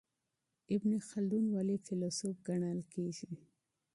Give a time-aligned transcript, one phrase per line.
[0.75, 3.31] ابن خلدون ولي فیلسوف ګڼل کیږي؟